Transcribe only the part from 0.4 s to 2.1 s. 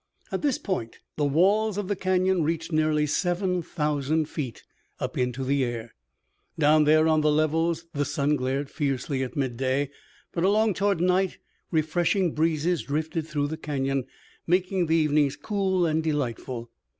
this point the walls of the